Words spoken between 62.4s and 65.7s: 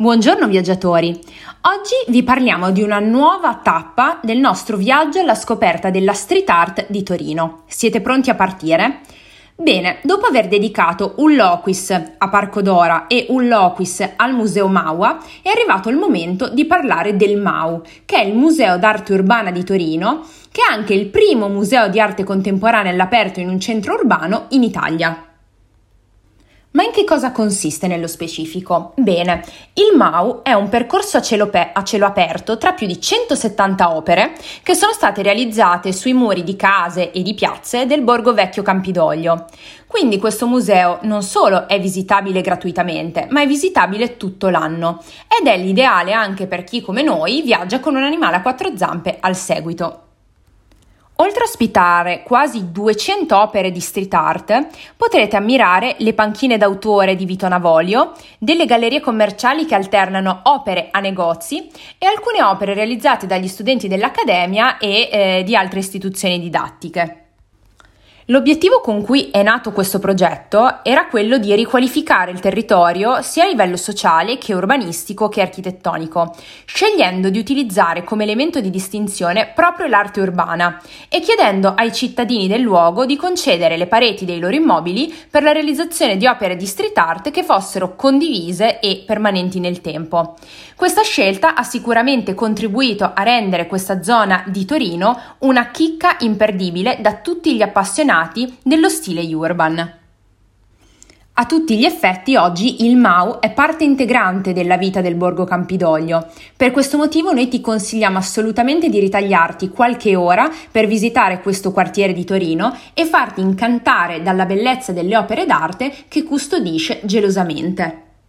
opere realizzate dagli studenti dell'Accademia e eh, di